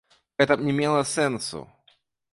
Гэта 0.41 0.57
б 0.61 0.65
не 0.69 0.73
мела 0.79 1.03
сэнсу. 1.13 1.59